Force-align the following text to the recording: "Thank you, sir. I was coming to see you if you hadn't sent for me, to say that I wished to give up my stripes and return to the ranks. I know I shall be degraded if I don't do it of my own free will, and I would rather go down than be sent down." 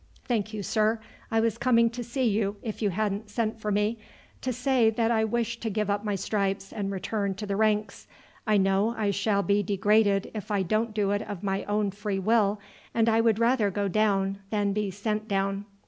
"Thank 0.25 0.51
you, 0.51 0.63
sir. 0.63 0.99
I 1.29 1.39
was 1.41 1.59
coming 1.59 1.91
to 1.91 2.03
see 2.03 2.23
you 2.23 2.55
if 2.63 2.81
you 2.81 2.89
hadn't 2.89 3.29
sent 3.29 3.59
for 3.59 3.71
me, 3.71 3.99
to 4.41 4.51
say 4.51 4.89
that 4.89 5.11
I 5.11 5.23
wished 5.23 5.61
to 5.61 5.69
give 5.69 5.91
up 5.91 6.03
my 6.03 6.15
stripes 6.15 6.73
and 6.73 6.91
return 6.91 7.35
to 7.35 7.45
the 7.45 7.55
ranks. 7.55 8.07
I 8.47 8.57
know 8.57 8.95
I 8.97 9.11
shall 9.11 9.43
be 9.43 9.61
degraded 9.61 10.31
if 10.33 10.49
I 10.49 10.63
don't 10.63 10.95
do 10.95 11.11
it 11.11 11.21
of 11.21 11.43
my 11.43 11.65
own 11.65 11.91
free 11.91 12.17
will, 12.17 12.59
and 12.95 13.07
I 13.07 13.21
would 13.21 13.37
rather 13.37 13.69
go 13.69 13.87
down 13.87 14.39
than 14.49 14.73
be 14.73 14.89
sent 14.89 15.27
down." 15.27 15.65